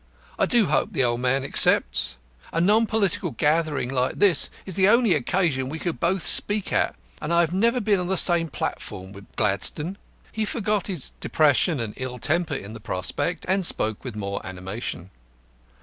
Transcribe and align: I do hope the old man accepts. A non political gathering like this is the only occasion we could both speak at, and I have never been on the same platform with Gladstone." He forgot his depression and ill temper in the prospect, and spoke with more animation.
I 0.39 0.47
do 0.47 0.65
hope 0.65 0.93
the 0.93 1.03
old 1.03 1.19
man 1.21 1.43
accepts. 1.43 2.17
A 2.51 2.59
non 2.59 2.87
political 2.87 3.29
gathering 3.29 3.87
like 3.89 4.17
this 4.17 4.49
is 4.65 4.73
the 4.73 4.87
only 4.87 5.13
occasion 5.13 5.69
we 5.69 5.77
could 5.77 5.99
both 5.99 6.23
speak 6.23 6.73
at, 6.73 6.95
and 7.21 7.31
I 7.31 7.41
have 7.41 7.53
never 7.53 7.79
been 7.79 7.99
on 7.99 8.07
the 8.07 8.17
same 8.17 8.47
platform 8.47 9.11
with 9.11 9.27
Gladstone." 9.35 9.99
He 10.31 10.43
forgot 10.43 10.87
his 10.87 11.11
depression 11.19 11.79
and 11.79 11.93
ill 11.97 12.17
temper 12.17 12.55
in 12.55 12.73
the 12.73 12.79
prospect, 12.79 13.45
and 13.47 13.63
spoke 13.63 14.03
with 14.03 14.15
more 14.15 14.43
animation. 14.43 15.11